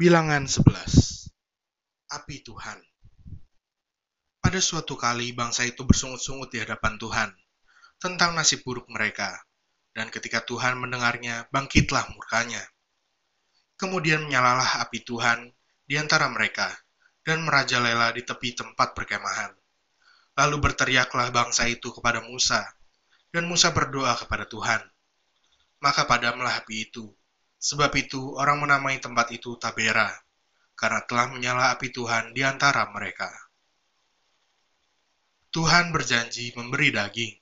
Bilangan 0.00 0.48
11 0.48 1.28
Api 2.08 2.40
Tuhan 2.40 2.80
Pada 4.40 4.56
suatu 4.56 4.96
kali 4.96 5.36
bangsa 5.36 5.68
itu 5.68 5.84
bersungut-sungut 5.84 6.48
di 6.48 6.56
hadapan 6.56 6.96
Tuhan 6.96 7.28
tentang 8.00 8.32
nasib 8.32 8.64
buruk 8.64 8.88
mereka, 8.88 9.28
dan 9.92 10.08
ketika 10.08 10.40
Tuhan 10.40 10.80
mendengarnya, 10.80 11.52
bangkitlah 11.52 12.16
murkanya. 12.16 12.64
Kemudian 13.76 14.24
menyalalah 14.24 14.80
api 14.88 15.04
Tuhan 15.04 15.52
di 15.84 16.00
antara 16.00 16.32
mereka, 16.32 16.72
dan 17.20 17.44
merajalela 17.44 18.16
di 18.16 18.24
tepi 18.24 18.56
tempat 18.56 18.96
perkemahan. 18.96 19.52
Lalu 20.32 20.64
berteriaklah 20.64 21.28
bangsa 21.28 21.68
itu 21.68 21.92
kepada 21.92 22.24
Musa, 22.24 22.64
dan 23.36 23.44
Musa 23.44 23.68
berdoa 23.68 24.16
kepada 24.16 24.48
Tuhan. 24.48 24.80
Maka 25.84 26.08
padamlah 26.08 26.56
api 26.64 26.88
itu, 26.88 27.19
Sebab 27.60 27.92
itu 27.92 28.40
orang 28.40 28.64
menamai 28.64 29.04
tempat 29.04 29.36
itu 29.36 29.52
Tabera, 29.60 30.08
karena 30.72 31.04
telah 31.04 31.28
menyala 31.28 31.76
api 31.76 31.92
Tuhan 31.92 32.32
di 32.32 32.40
antara 32.40 32.88
mereka. 32.88 33.28
Tuhan 35.52 35.92
berjanji 35.92 36.56
memberi 36.56 36.88
daging. 36.88 37.36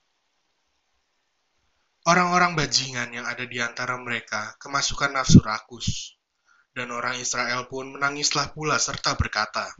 Orang-orang 2.03 2.51
bajingan 2.51 3.15
yang 3.15 3.23
ada 3.31 3.47
di 3.47 3.63
antara 3.63 3.95
mereka 3.95 4.59
kemasukan 4.59 5.15
nafsu 5.15 5.39
rakus, 5.39 6.19
dan 6.75 6.91
orang 6.91 7.15
Israel 7.15 7.71
pun 7.71 7.87
menangislah 7.95 8.51
pula 8.51 8.75
serta 8.75 9.15
berkata, 9.15 9.71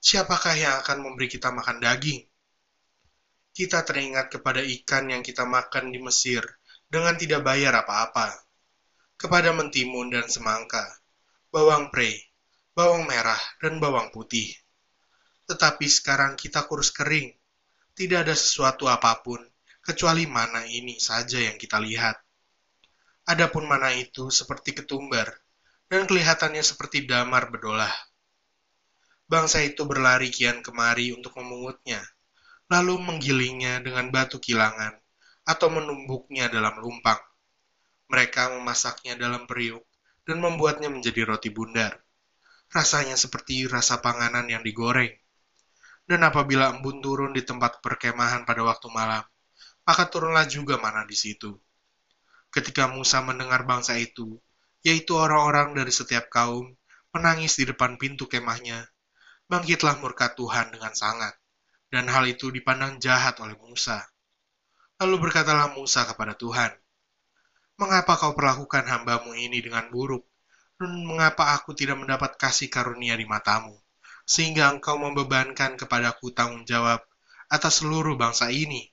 Siapakah 0.00 0.56
yang 0.56 0.80
akan 0.80 1.04
memberi 1.04 1.28
kita 1.28 1.52
makan 1.52 1.76
daging? 1.84 2.24
Kita 3.52 3.84
teringat 3.84 4.32
kepada 4.32 4.64
ikan 4.64 5.12
yang 5.12 5.20
kita 5.20 5.44
makan 5.44 5.92
di 5.92 6.00
Mesir 6.00 6.40
dengan 6.88 7.20
tidak 7.20 7.44
bayar 7.44 7.84
apa-apa 7.84 8.47
kepada 9.18 9.50
mentimun 9.50 10.14
dan 10.14 10.30
semangka, 10.30 10.86
bawang 11.50 11.90
pre, 11.90 12.14
bawang 12.78 13.02
merah, 13.02 13.38
dan 13.58 13.82
bawang 13.82 14.14
putih. 14.14 14.46
Tetapi 15.50 15.90
sekarang 15.90 16.38
kita 16.38 16.70
kurus 16.70 16.94
kering, 16.94 17.34
tidak 17.98 18.30
ada 18.30 18.34
sesuatu 18.38 18.86
apa 18.86 19.18
pun 19.26 19.42
kecuali 19.82 20.30
mana 20.30 20.62
ini 20.70 21.02
saja 21.02 21.42
yang 21.42 21.58
kita 21.58 21.82
lihat. 21.82 22.14
Adapun 23.26 23.66
mana 23.66 23.90
itu 23.90 24.30
seperti 24.30 24.78
ketumbar, 24.78 25.26
dan 25.90 26.06
kelihatannya 26.06 26.62
seperti 26.62 27.04
damar 27.04 27.50
bedolah. 27.50 27.90
Bangsa 29.28 29.60
itu 29.66 29.84
berlari 29.84 30.32
kian 30.32 30.62
kemari 30.62 31.12
untuk 31.12 31.36
memungutnya, 31.36 32.00
lalu 32.70 33.02
menggilingnya 33.02 33.82
dengan 33.82 34.08
batu 34.14 34.38
kilangan, 34.40 34.94
atau 35.44 35.68
menumbuknya 35.68 36.48
dalam 36.48 36.80
lumpang. 36.80 37.20
Mereka 38.08 38.56
memasaknya 38.56 39.14
dalam 39.20 39.44
periuk 39.44 39.84
dan 40.24 40.40
membuatnya 40.40 40.88
menjadi 40.92 41.28
roti 41.28 41.48
bundar. 41.52 42.00
Rasanya 42.68 43.16
seperti 43.16 43.64
rasa 43.64 44.04
panganan 44.04 44.48
yang 44.48 44.60
digoreng. 44.60 45.12
Dan 46.08 46.24
apabila 46.24 46.72
embun 46.72 47.04
turun 47.04 47.32
di 47.36 47.44
tempat 47.44 47.84
perkemahan 47.84 48.48
pada 48.48 48.64
waktu 48.64 48.88
malam, 48.88 49.24
maka 49.84 50.08
turunlah 50.08 50.48
juga 50.48 50.80
mana 50.80 51.04
di 51.04 51.16
situ. 51.16 51.52
Ketika 52.48 52.88
Musa 52.88 53.20
mendengar 53.20 53.68
bangsa 53.68 53.96
itu, 54.00 54.40
yaitu 54.80 55.16
orang-orang 55.16 55.76
dari 55.76 55.92
setiap 55.92 56.32
kaum, 56.32 56.72
menangis 57.12 57.60
di 57.60 57.68
depan 57.68 58.00
pintu 58.00 58.24
kemahnya, 58.24 58.88
bangkitlah 59.48 60.00
murka 60.00 60.32
Tuhan 60.32 60.72
dengan 60.72 60.92
sangat, 60.96 61.36
dan 61.88 62.08
hal 62.08 62.24
itu 62.28 62.52
dipandang 62.52 63.00
jahat 63.00 63.36
oleh 63.40 63.56
Musa. 63.60 64.00
Lalu 65.00 65.28
berkatalah 65.28 65.72
Musa 65.76 66.04
kepada 66.04 66.36
Tuhan, 66.36 66.72
Mengapa 67.78 68.18
kau 68.18 68.34
perlakukan 68.34 68.90
hambamu 68.90 69.38
ini 69.38 69.62
dengan 69.62 69.86
buruk? 69.86 70.26
Dan 70.74 71.06
mengapa 71.06 71.54
aku 71.54 71.78
tidak 71.78 72.02
mendapat 72.02 72.34
kasih 72.34 72.66
karunia 72.66 73.14
di 73.14 73.22
matamu? 73.22 73.70
Sehingga 74.26 74.66
engkau 74.74 74.98
membebankan 74.98 75.78
kepadaku 75.78 76.34
tanggung 76.34 76.66
jawab 76.66 77.06
atas 77.46 77.78
seluruh 77.78 78.18
bangsa 78.18 78.50
ini. 78.50 78.90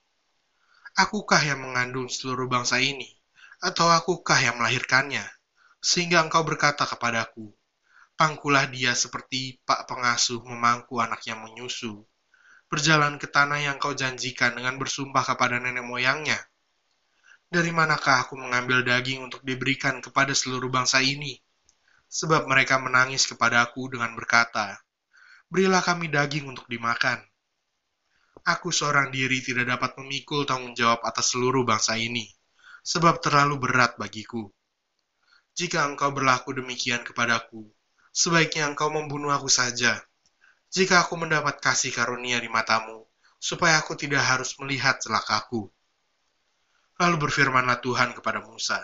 Akukah 1.02 1.42
yang 1.42 1.66
mengandung 1.66 2.14
seluruh 2.14 2.46
bangsa 2.46 2.78
ini? 2.78 3.10
Atau 3.58 3.90
akukah 3.90 4.38
yang 4.38 4.62
melahirkannya? 4.62 5.26
Sehingga 5.82 6.22
engkau 6.22 6.46
berkata 6.46 6.86
kepadaku, 6.86 7.58
Pangkulah 8.14 8.70
dia 8.70 8.94
seperti 8.94 9.66
pak 9.66 9.90
pengasuh 9.90 10.46
memangku 10.46 11.02
anak 11.02 11.26
yang 11.26 11.42
menyusu. 11.42 12.06
Berjalan 12.70 13.18
ke 13.18 13.26
tanah 13.34 13.66
yang 13.66 13.82
kau 13.82 13.98
janjikan 13.98 14.54
dengan 14.54 14.78
bersumpah 14.78 15.26
kepada 15.26 15.58
nenek 15.58 15.82
moyangnya 15.82 16.38
dari 17.50 17.70
manakah 17.70 18.26
aku 18.26 18.36
mengambil 18.36 18.82
daging 18.82 19.26
untuk 19.26 19.46
diberikan 19.46 20.02
kepada 20.02 20.34
seluruh 20.34 20.68
bangsa 20.70 21.00
ini? 21.00 21.38
Sebab 22.10 22.50
mereka 22.50 22.78
menangis 22.82 23.26
kepada 23.26 23.66
aku 23.66 23.92
dengan 23.92 24.14
berkata, 24.14 24.78
Berilah 25.46 25.86
kami 25.86 26.10
daging 26.10 26.50
untuk 26.50 26.66
dimakan. 26.66 27.22
Aku 28.46 28.70
seorang 28.70 29.10
diri 29.10 29.42
tidak 29.42 29.70
dapat 29.70 29.98
memikul 30.02 30.46
tanggung 30.46 30.78
jawab 30.78 31.02
atas 31.02 31.34
seluruh 31.34 31.66
bangsa 31.66 31.98
ini, 31.98 32.30
sebab 32.86 33.22
terlalu 33.22 33.58
berat 33.58 33.98
bagiku. 33.98 34.50
Jika 35.56 35.86
engkau 35.88 36.14
berlaku 36.14 36.54
demikian 36.54 37.02
kepadaku, 37.02 37.66
sebaiknya 38.14 38.70
engkau 38.70 38.94
membunuh 38.94 39.34
aku 39.34 39.50
saja. 39.50 39.98
Jika 40.70 41.08
aku 41.08 41.16
mendapat 41.16 41.62
kasih 41.64 41.96
karunia 41.96 42.38
di 42.38 42.52
matamu, 42.52 43.08
supaya 43.40 43.80
aku 43.80 43.96
tidak 43.96 44.26
harus 44.26 44.58
melihat 44.60 45.00
celakaku. 45.00 45.72
Lalu 46.96 47.28
berfirmanlah 47.28 47.84
Tuhan 47.84 48.16
kepada 48.16 48.40
Musa, 48.40 48.80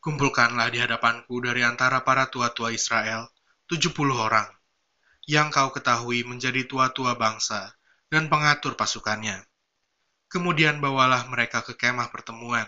Kumpulkanlah 0.00 0.72
di 0.72 0.80
hadapanku 0.80 1.44
dari 1.44 1.60
antara 1.60 2.00
para 2.00 2.32
tua-tua 2.32 2.72
Israel 2.72 3.28
tujuh 3.68 3.92
puluh 3.92 4.16
orang, 4.16 4.48
yang 5.28 5.52
kau 5.52 5.68
ketahui 5.68 6.24
menjadi 6.24 6.64
tua-tua 6.64 7.20
bangsa 7.20 7.76
dan 8.08 8.32
pengatur 8.32 8.80
pasukannya. 8.80 9.44
Kemudian 10.32 10.80
bawalah 10.80 11.28
mereka 11.28 11.60
ke 11.60 11.76
kemah 11.76 12.08
pertemuan, 12.08 12.64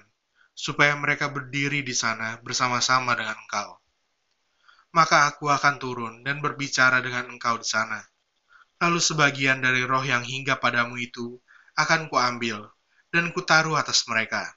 supaya 0.52 0.92
mereka 0.92 1.32
berdiri 1.32 1.80
di 1.80 1.96
sana 1.96 2.36
bersama-sama 2.44 3.16
dengan 3.16 3.40
engkau. 3.40 3.80
Maka 4.92 5.32
aku 5.32 5.48
akan 5.48 5.80
turun 5.80 6.14
dan 6.20 6.44
berbicara 6.44 7.00
dengan 7.00 7.32
engkau 7.32 7.56
di 7.56 7.64
sana. 7.64 8.04
Lalu 8.84 9.00
sebagian 9.00 9.64
dari 9.64 9.88
roh 9.88 10.04
yang 10.04 10.20
hingga 10.20 10.60
padamu 10.60 11.00
itu 11.00 11.40
akan 11.80 12.12
kuambil 12.12 12.68
dan 13.12 13.30
kutaruh 13.30 13.76
atas 13.76 14.08
mereka. 14.08 14.56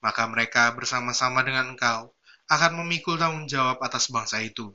Maka 0.00 0.24
mereka 0.26 0.72
bersama-sama 0.72 1.44
dengan 1.44 1.76
engkau 1.76 2.16
akan 2.48 2.84
memikul 2.84 3.20
tanggung 3.20 3.44
jawab 3.44 3.80
atas 3.84 4.08
bangsa 4.08 4.40
itu. 4.40 4.72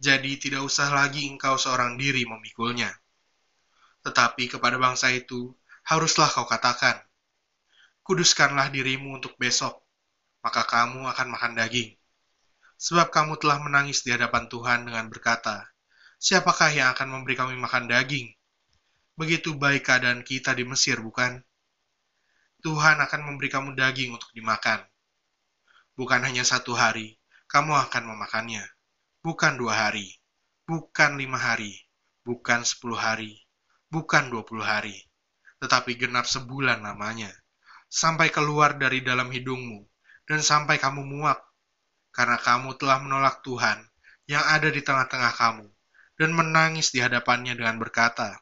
Jadi 0.00 0.40
tidak 0.40 0.64
usah 0.64 0.88
lagi 0.94 1.28
engkau 1.28 1.60
seorang 1.60 1.98
diri 2.00 2.24
memikulnya. 2.24 2.88
Tetapi 4.00 4.48
kepada 4.48 4.80
bangsa 4.80 5.12
itu 5.12 5.52
haruslah 5.84 6.30
kau 6.30 6.48
katakan, 6.48 6.96
Kuduskanlah 8.00 8.72
dirimu 8.72 9.20
untuk 9.20 9.36
besok, 9.36 9.86
maka 10.40 10.64
kamu 10.64 11.04
akan 11.04 11.36
makan 11.36 11.52
daging. 11.52 11.94
Sebab 12.80 13.12
kamu 13.12 13.36
telah 13.36 13.60
menangis 13.60 14.00
di 14.00 14.10
hadapan 14.16 14.48
Tuhan 14.48 14.88
dengan 14.88 15.06
berkata, 15.12 15.68
Siapakah 16.16 16.72
yang 16.72 16.88
akan 16.96 17.20
memberi 17.20 17.36
kami 17.36 17.60
makan 17.60 17.92
daging? 17.92 18.32
Begitu 19.20 19.52
baik 19.52 19.84
keadaan 19.84 20.24
kita 20.24 20.56
di 20.56 20.64
Mesir, 20.64 20.96
bukan? 21.04 21.44
Tuhan 22.60 23.00
akan 23.00 23.20
memberi 23.24 23.48
kamu 23.48 23.74
daging 23.74 24.14
untuk 24.14 24.30
dimakan. 24.36 24.84
Bukan 25.96 26.20
hanya 26.24 26.44
satu 26.44 26.76
hari, 26.76 27.20
kamu 27.50 27.76
akan 27.88 28.14
memakannya. 28.14 28.64
Bukan 29.20 29.60
dua 29.60 29.76
hari, 29.76 30.16
bukan 30.64 31.20
lima 31.20 31.36
hari, 31.36 31.76
bukan 32.24 32.64
sepuluh 32.64 32.96
hari, 32.96 33.36
bukan 33.92 34.32
dua 34.32 34.48
puluh 34.48 34.64
hari, 34.64 34.96
tetapi 35.60 36.00
genap 36.00 36.24
sebulan 36.24 36.80
lamanya, 36.80 37.28
sampai 37.92 38.32
keluar 38.32 38.80
dari 38.80 39.04
dalam 39.04 39.28
hidungmu, 39.28 39.84
dan 40.24 40.40
sampai 40.40 40.80
kamu 40.80 41.04
muak, 41.04 41.36
karena 42.16 42.40
kamu 42.40 42.80
telah 42.80 42.96
menolak 43.02 43.44
Tuhan 43.44 43.84
yang 44.24 44.40
ada 44.46 44.72
di 44.72 44.80
tengah-tengah 44.80 45.36
kamu, 45.36 45.68
dan 46.16 46.30
menangis 46.32 46.94
di 46.94 47.04
hadapannya 47.04 47.52
dengan 47.52 47.76
berkata, 47.76 48.40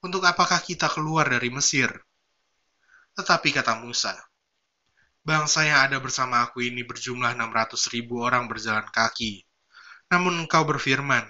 Untuk 0.00 0.24
apakah 0.24 0.62
kita 0.62 0.86
keluar 0.88 1.28
dari 1.28 1.50
Mesir? 1.52 1.90
Tetapi 3.18 3.50
kata 3.50 3.82
Musa, 3.82 4.14
Bangsa 5.26 5.66
yang 5.66 5.90
ada 5.90 5.98
bersama 5.98 6.40
aku 6.46 6.64
ini 6.64 6.86
berjumlah 6.86 7.34
600 7.34 7.92
ribu 7.92 8.22
orang 8.22 8.46
berjalan 8.46 8.86
kaki. 8.88 9.44
Namun 10.08 10.46
engkau 10.46 10.64
berfirman, 10.64 11.26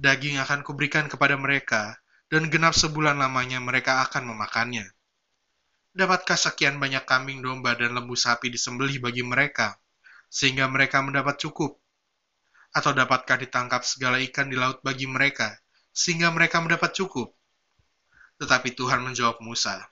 daging 0.00 0.40
akan 0.42 0.64
kuberikan 0.64 1.06
kepada 1.06 1.36
mereka, 1.36 2.00
dan 2.26 2.48
genap 2.48 2.72
sebulan 2.72 3.20
lamanya 3.20 3.60
mereka 3.60 4.02
akan 4.02 4.34
memakannya. 4.34 4.88
Dapatkah 5.92 6.40
sekian 6.40 6.80
banyak 6.82 7.04
kambing 7.06 7.44
domba 7.44 7.76
dan 7.76 7.94
lembu 7.94 8.16
sapi 8.16 8.48
disembelih 8.48 8.98
bagi 8.98 9.20
mereka, 9.20 9.76
sehingga 10.32 10.66
mereka 10.72 11.04
mendapat 11.04 11.36
cukup? 11.36 11.78
Atau 12.72 12.96
dapatkah 12.96 13.38
ditangkap 13.38 13.84
segala 13.84 14.18
ikan 14.24 14.48
di 14.48 14.56
laut 14.56 14.80
bagi 14.80 15.04
mereka, 15.04 15.52
sehingga 15.92 16.32
mereka 16.32 16.64
mendapat 16.64 16.96
cukup? 16.96 17.30
Tetapi 18.40 18.72
Tuhan 18.72 19.04
menjawab 19.04 19.38
Musa, 19.44 19.84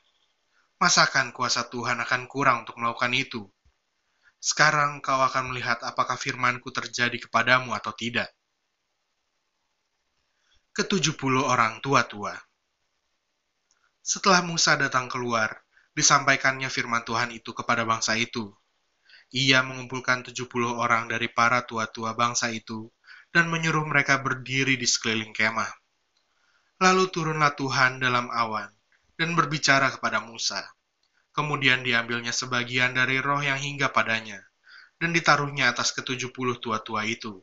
Masakan 0.78 1.34
kuasa 1.34 1.66
Tuhan 1.66 1.98
akan 2.06 2.30
kurang 2.30 2.62
untuk 2.62 2.78
melakukan 2.78 3.10
itu? 3.10 3.42
Sekarang 4.38 5.02
kau 5.02 5.18
akan 5.18 5.50
melihat 5.50 5.82
apakah 5.82 6.14
firmanku 6.14 6.70
terjadi 6.70 7.18
kepadamu 7.18 7.74
atau 7.74 7.90
tidak. 7.98 8.30
Ketujuh 10.70 11.18
puluh 11.18 11.42
orang 11.42 11.82
tua-tua 11.82 12.38
Setelah 13.98 14.46
Musa 14.46 14.78
datang 14.78 15.10
keluar, 15.10 15.50
disampaikannya 15.98 16.70
firman 16.70 17.02
Tuhan 17.02 17.34
itu 17.34 17.50
kepada 17.50 17.82
bangsa 17.82 18.14
itu. 18.14 18.54
Ia 19.34 19.66
mengumpulkan 19.66 20.30
tujuh 20.30 20.46
puluh 20.46 20.78
orang 20.78 21.10
dari 21.10 21.26
para 21.26 21.66
tua-tua 21.66 22.14
bangsa 22.14 22.54
itu 22.54 22.86
dan 23.34 23.50
menyuruh 23.50 23.82
mereka 23.82 24.22
berdiri 24.22 24.78
di 24.78 24.86
sekeliling 24.86 25.34
kemah. 25.34 25.74
Lalu 26.78 27.10
turunlah 27.10 27.58
Tuhan 27.58 27.98
dalam 27.98 28.30
awan 28.30 28.77
dan 29.18 29.34
berbicara 29.34 29.90
kepada 29.98 30.22
Musa. 30.22 30.62
Kemudian 31.34 31.82
diambilnya 31.82 32.30
sebagian 32.30 32.94
dari 32.94 33.18
roh 33.18 33.42
yang 33.42 33.58
hingga 33.58 33.90
padanya, 33.90 34.38
dan 34.96 35.10
ditaruhnya 35.10 35.74
atas 35.74 35.90
ketujuh 35.92 36.30
puluh 36.30 36.56
tua-tua 36.62 37.02
itu. 37.04 37.42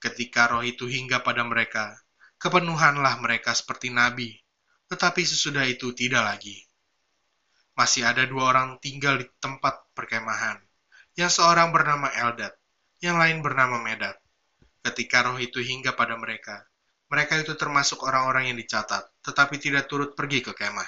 Ketika 0.00 0.52
roh 0.52 0.64
itu 0.64 0.88
hingga 0.88 1.20
pada 1.20 1.44
mereka, 1.44 1.96
kepenuhanlah 2.40 3.20
mereka 3.20 3.52
seperti 3.52 3.92
nabi, 3.92 4.36
tetapi 4.88 5.20
sesudah 5.24 5.68
itu 5.68 5.92
tidak 5.92 6.24
lagi. 6.24 6.64
Masih 7.76 8.08
ada 8.08 8.24
dua 8.24 8.56
orang 8.56 8.80
tinggal 8.80 9.20
di 9.20 9.28
tempat 9.40 9.84
perkemahan, 9.92 10.56
yang 11.16 11.28
seorang 11.28 11.72
bernama 11.72 12.08
Eldad, 12.12 12.56
yang 13.04 13.20
lain 13.20 13.44
bernama 13.44 13.80
Medad. 13.80 14.16
Ketika 14.80 15.28
roh 15.28 15.36
itu 15.36 15.60
hingga 15.60 15.92
pada 15.92 16.16
mereka, 16.16 16.64
mereka 17.10 17.42
itu 17.42 17.58
termasuk 17.58 18.06
orang-orang 18.06 18.54
yang 18.54 18.58
dicatat, 18.58 19.02
tetapi 19.26 19.58
tidak 19.58 19.90
turut 19.90 20.14
pergi 20.14 20.40
ke 20.46 20.54
kemah 20.54 20.86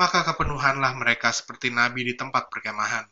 maka 0.00 0.24
kepenuhanlah 0.24 0.96
mereka 0.96 1.28
seperti 1.28 1.68
nabi 1.68 2.08
di 2.08 2.16
tempat 2.16 2.48
perkemahan. 2.48 3.04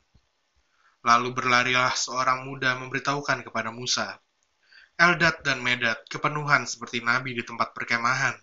Lalu 1.05 1.37
berlarilah 1.37 1.93
seorang 1.93 2.49
muda 2.49 2.81
memberitahukan 2.81 3.44
kepada 3.44 3.69
Musa, 3.69 4.16
Eldad 4.96 5.44
dan 5.44 5.60
Medad 5.60 6.00
kepenuhan 6.08 6.64
seperti 6.64 7.05
nabi 7.05 7.37
di 7.37 7.44
tempat 7.44 7.76
perkemahan. 7.76 8.40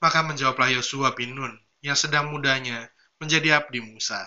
Maka 0.00 0.24
menjawablah 0.24 0.72
Yosua 0.72 1.12
bin 1.12 1.36
Nun, 1.36 1.52
yang 1.84 2.00
sedang 2.00 2.32
mudanya 2.32 2.88
menjadi 3.20 3.60
abdi 3.60 3.84
Musa. 3.84 4.24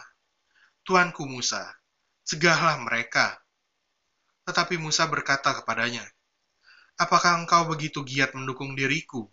Tuanku 0.85 1.25
Musa, 1.25 1.73
cegahlah 2.21 2.77
mereka. 2.85 3.41
Tetapi 4.45 4.77
Musa 4.77 5.09
berkata 5.09 5.57
kepadanya, 5.57 6.05
Apakah 6.97 7.37
engkau 7.37 7.69
begitu 7.69 8.01
giat 8.01 8.33
mendukung 8.33 8.73
diriku? 8.73 9.29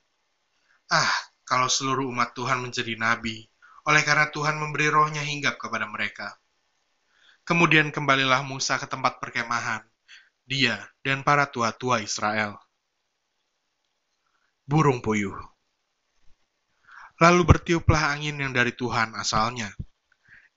Ah, 0.93 1.09
kalau 1.49 1.65
seluruh 1.73 2.05
umat 2.13 2.37
Tuhan 2.37 2.61
menjadi 2.61 2.93
nabi, 3.01 3.49
oleh 3.89 4.05
karena 4.05 4.29
Tuhan 4.29 4.61
memberi 4.61 4.93
rohnya 4.93 5.25
hinggap 5.25 5.57
kepada 5.57 5.89
mereka. 5.89 6.37
Kemudian 7.49 7.89
kembalilah 7.89 8.45
Musa 8.45 8.77
ke 8.77 8.85
tempat 8.85 9.17
perkemahan, 9.17 9.81
dia 10.45 10.77
dan 11.01 11.25
para 11.25 11.49
tua-tua 11.49 12.05
Israel. 12.05 12.61
Burung 14.69 15.01
puyuh 15.01 15.37
Lalu 17.25 17.49
bertiuplah 17.49 18.13
angin 18.13 18.45
yang 18.45 18.53
dari 18.53 18.77
Tuhan 18.77 19.17
asalnya. 19.17 19.73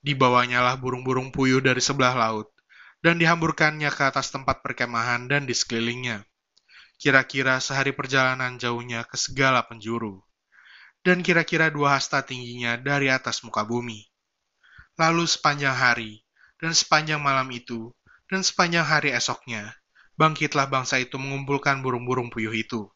Dibawanya 0.03 0.59
lah 0.59 0.75
burung-burung 0.75 1.31
puyuh 1.31 1.63
dari 1.63 1.79
sebelah 1.79 2.19
laut, 2.19 2.51
dan 2.99 3.15
dihamburkannya 3.15 3.87
ke 3.95 4.03
atas 4.11 4.27
tempat 4.35 4.59
perkemahan 4.59 5.31
dan 5.31 5.47
di 5.47 5.55
sekelilingnya. 5.55 6.26
Kira-kira 6.97 7.61
sehari 7.61 7.93
perjalanan 7.93 8.57
jauhnya 8.57 9.05
ke 9.05 9.15
segala 9.15 9.61
penjuru 9.65 10.27
dan 11.07 11.23
kira-kira 11.23 11.71
dua 11.71 11.95
hasta 11.95 12.19
tingginya 12.19 12.75
dari 12.75 13.07
atas 13.07 13.39
muka 13.47 13.63
bumi. 13.63 14.03
Lalu 14.99 15.23
sepanjang 15.23 15.71
hari, 15.71 16.19
dan 16.59 16.75
sepanjang 16.75 17.23
malam 17.23 17.47
itu, 17.55 17.95
dan 18.27 18.43
sepanjang 18.43 18.83
hari 18.83 19.15
esoknya, 19.15 19.71
bangkitlah 20.19 20.67
bangsa 20.67 20.99
itu 20.99 21.15
mengumpulkan 21.15 21.79
burung-burung 21.79 22.27
puyuh 22.27 22.51
itu. 22.51 22.91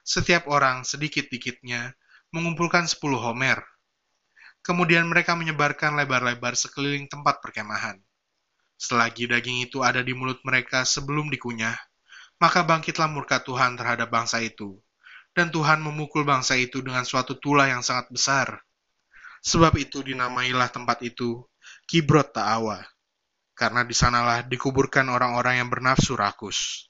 Setiap 0.00 0.48
orang 0.48 0.80
sedikit-dikitnya 0.88 1.92
mengumpulkan 2.32 2.88
sepuluh 2.88 3.20
homer. 3.20 3.60
Kemudian 4.64 5.04
mereka 5.10 5.36
menyebarkan 5.36 5.98
lebar-lebar 5.98 6.56
sekeliling 6.56 7.10
tempat 7.10 7.44
perkemahan. 7.44 8.00
Selagi 8.80 9.28
daging 9.28 9.68
itu 9.68 9.84
ada 9.84 10.00
di 10.00 10.16
mulut 10.16 10.40
mereka 10.46 10.88
sebelum 10.88 11.28
dikunyah, 11.28 11.76
maka 12.40 12.64
bangkitlah 12.64 13.08
murka 13.10 13.40
Tuhan 13.42 13.76
terhadap 13.76 14.08
bangsa 14.08 14.40
itu, 14.40 14.78
dan 15.32 15.48
Tuhan 15.48 15.80
memukul 15.80 16.24
bangsa 16.28 16.56
itu 16.56 16.84
dengan 16.84 17.04
suatu 17.04 17.36
tulah 17.40 17.68
yang 17.68 17.80
sangat 17.80 18.12
besar. 18.12 18.60
Sebab 19.42 19.74
itu 19.80 20.04
dinamailah 20.06 20.70
tempat 20.70 21.02
itu 21.02 21.42
Kibrot 21.88 22.30
Ta'awa, 22.30 22.78
karena 23.58 23.82
di 23.82 23.94
sanalah 23.94 24.46
dikuburkan 24.46 25.10
orang-orang 25.10 25.60
yang 25.62 25.68
bernafsu 25.68 26.14
rakus. 26.14 26.88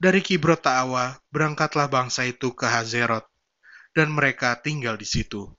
Dari 0.00 0.24
Kibrot 0.24 0.64
Ta'awa 0.64 1.12
berangkatlah 1.28 1.88
bangsa 1.92 2.24
itu 2.24 2.52
ke 2.56 2.64
Hazerot, 2.64 3.28
dan 3.92 4.12
mereka 4.12 4.56
tinggal 4.60 4.96
di 4.96 5.04
situ. 5.04 5.50